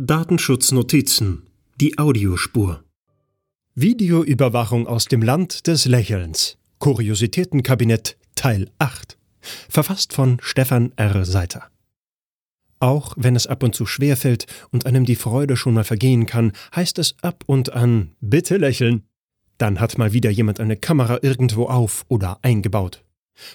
[0.00, 1.42] Datenschutznotizen.
[1.80, 2.84] Die Audiospur.
[3.74, 6.56] Videoüberwachung aus dem Land des Lächelns.
[6.78, 9.18] Kuriositätenkabinett Teil 8.
[9.68, 11.24] Verfasst von Stefan R.
[11.24, 11.64] Seiter.
[12.78, 16.26] Auch wenn es ab und zu schwer fällt und einem die Freude schon mal vergehen
[16.26, 19.02] kann, heißt es ab und an bitte lächeln.
[19.58, 23.02] Dann hat mal wieder jemand eine Kamera irgendwo auf oder eingebaut.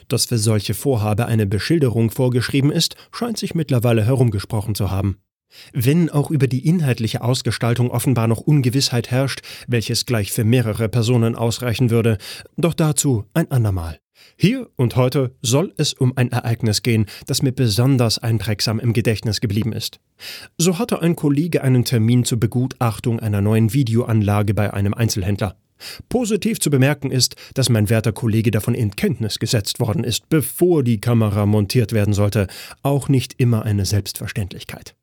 [0.10, 5.20] Dass für solche Vorhabe eine Beschilderung vorgeschrieben ist, scheint sich mittlerweile herumgesprochen zu haben.
[5.74, 11.36] Wenn auch über die inhaltliche Ausgestaltung offenbar noch Ungewissheit herrscht, welches gleich für mehrere Personen
[11.36, 12.18] ausreichen würde,
[12.58, 14.00] doch dazu ein andermal.
[14.38, 19.42] Hier und heute soll es um ein Ereignis gehen, das mir besonders einprägsam im Gedächtnis
[19.42, 20.00] geblieben ist.
[20.58, 25.58] So hatte ein Kollege einen Termin zur Begutachtung einer neuen Videoanlage bei einem Einzelhändler.
[26.10, 30.84] Positiv zu bemerken ist, dass mein werter Kollege davon in Kenntnis gesetzt worden ist, bevor
[30.84, 32.48] die Kamera montiert werden sollte,
[32.84, 34.96] auch nicht immer eine Selbstverständlichkeit.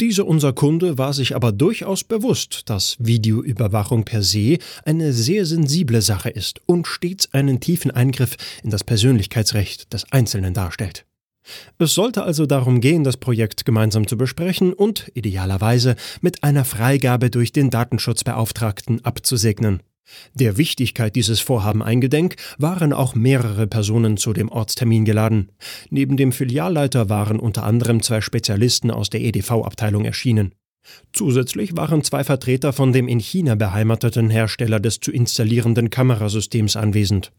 [0.00, 6.02] Dieser unser Kunde war sich aber durchaus bewusst, dass Videoüberwachung per se eine sehr sensible
[6.02, 11.06] Sache ist und stets einen tiefen Eingriff in das Persönlichkeitsrecht des Einzelnen darstellt.
[11.78, 17.30] Es sollte also darum gehen, das Projekt gemeinsam zu besprechen und idealerweise mit einer Freigabe
[17.30, 19.80] durch den Datenschutzbeauftragten abzusegnen.
[20.34, 25.52] Der Wichtigkeit dieses Vorhaben eingedenk waren auch mehrere Personen zu dem Ortstermin geladen.
[25.90, 30.54] Neben dem Filialleiter waren unter anderem zwei Spezialisten aus der EDV-Abteilung erschienen.
[31.12, 37.32] Zusätzlich waren zwei Vertreter von dem in China beheimateten Hersteller des zu installierenden Kamerasystems anwesend.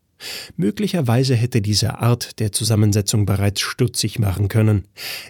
[0.56, 4.86] Möglicherweise hätte diese Art der Zusammensetzung bereits stutzig machen können.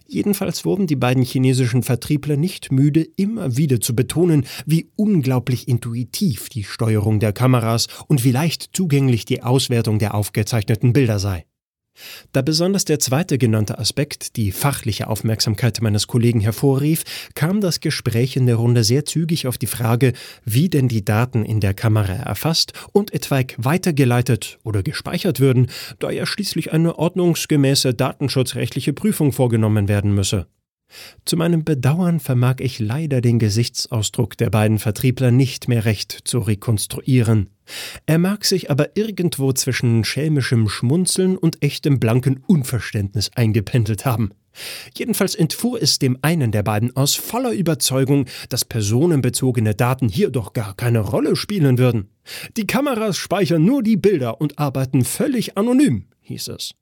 [0.07, 6.49] Jedenfalls wurden die beiden chinesischen Vertriebler nicht müde, immer wieder zu betonen, wie unglaublich intuitiv
[6.49, 11.45] die Steuerung der Kameras und wie leicht zugänglich die Auswertung der aufgezeichneten Bilder sei.
[12.31, 17.03] Da besonders der zweite genannte Aspekt die fachliche Aufmerksamkeit meines Kollegen hervorrief,
[17.35, 20.13] kam das Gespräch in der Runde sehr zügig auf die Frage,
[20.45, 25.67] wie denn die Daten in der Kamera erfasst und etwaig weitergeleitet oder gespeichert würden,
[25.99, 30.47] da ja schließlich eine ordnungsgemäße datenschutzrechtliche Prüfung vorgenommen werden müsse.
[31.25, 36.39] Zu meinem Bedauern vermag ich leider den Gesichtsausdruck der beiden Vertriebler nicht mehr recht zu
[36.39, 37.49] rekonstruieren.
[38.05, 44.31] Er mag sich aber irgendwo zwischen schelmischem Schmunzeln und echtem blanken Unverständnis eingependelt haben.
[44.95, 50.53] Jedenfalls entfuhr es dem einen der beiden aus voller Überzeugung, dass personenbezogene Daten hier doch
[50.53, 52.09] gar keine Rolle spielen würden.
[52.57, 56.73] Die Kameras speichern nur die Bilder und arbeiten völlig anonym, hieß es.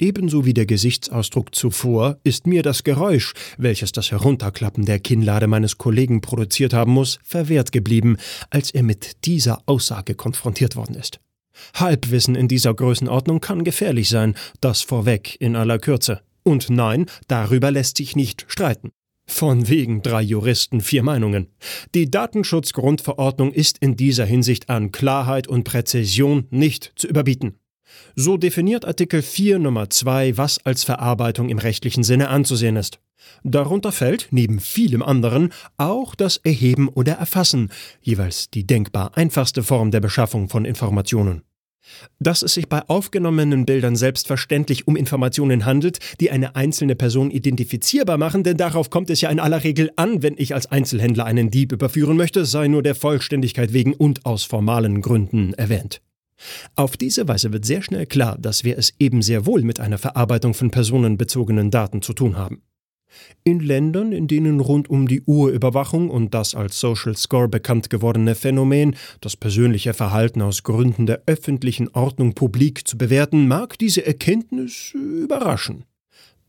[0.00, 5.76] Ebenso wie der Gesichtsausdruck zuvor ist mir das Geräusch, welches das Herunterklappen der Kinnlade meines
[5.76, 8.16] Kollegen produziert haben muss, verwehrt geblieben,
[8.48, 11.18] als er mit dieser Aussage konfrontiert worden ist.
[11.74, 16.20] Halbwissen in dieser Größenordnung kann gefährlich sein, das vorweg in aller Kürze.
[16.44, 18.92] Und nein, darüber lässt sich nicht streiten.
[19.26, 21.48] Von wegen drei Juristen, vier Meinungen.
[21.96, 27.58] Die Datenschutzgrundverordnung ist in dieser Hinsicht an Klarheit und Präzision nicht zu überbieten.
[28.14, 33.00] So definiert Artikel 4 Nummer 2, was als Verarbeitung im rechtlichen Sinne anzusehen ist.
[33.44, 39.90] Darunter fällt, neben vielem anderen, auch das Erheben oder Erfassen, jeweils die denkbar einfachste Form
[39.90, 41.42] der Beschaffung von Informationen.
[42.18, 48.18] Dass es sich bei aufgenommenen Bildern selbstverständlich um Informationen handelt, die eine einzelne Person identifizierbar
[48.18, 51.50] machen, denn darauf kommt es ja in aller Regel an, wenn ich als Einzelhändler einen
[51.50, 56.02] Dieb überführen möchte, sei nur der Vollständigkeit wegen und aus formalen Gründen erwähnt.
[56.74, 59.98] Auf diese Weise wird sehr schnell klar, dass wir es eben sehr wohl mit einer
[59.98, 62.62] Verarbeitung von personenbezogenen Daten zu tun haben.
[63.42, 67.90] In Ländern, in denen rund um die Uhr Überwachung und das als Social Score bekannt
[67.90, 74.04] gewordene Phänomen, das persönliche Verhalten aus Gründen der öffentlichen Ordnung publik zu bewerten, mag diese
[74.04, 75.84] Erkenntnis überraschen.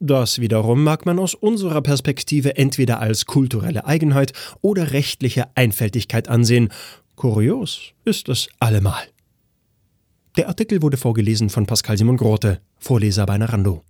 [0.01, 6.69] Das wiederum mag man aus unserer Perspektive entweder als kulturelle Eigenheit oder rechtliche Einfältigkeit ansehen.
[7.15, 9.03] Kurios ist es allemal.
[10.37, 13.83] Der Artikel wurde vorgelesen von Pascal Simon Grote, Vorleser bei Narando.